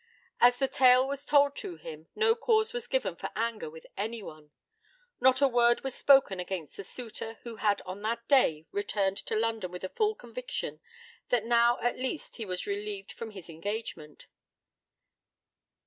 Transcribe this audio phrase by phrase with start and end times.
[0.39, 4.49] As the tale was told to him no cause was given for anger with anyone.
[5.19, 9.35] Not a word was spoken against the suitor who had on that day returned to
[9.35, 10.79] London with a full conviction
[11.29, 14.25] that now at least he was relieved from his engagement.